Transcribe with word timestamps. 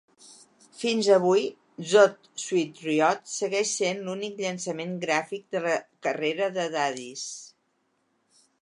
Fins 0.83 1.09
a 1.09 1.17
avui, 1.19 1.43
"Zoot 1.91 2.31
Suit 2.45 2.81
Riot" 2.87 3.21
segueix 3.35 3.75
sent 3.83 4.03
l'únic 4.09 4.43
llançament 4.47 4.97
gràfic 5.07 5.45
de 5.59 5.63
la 5.69 5.79
carrera 6.09 6.53
de 6.59 6.69
Daddies. 6.79 7.29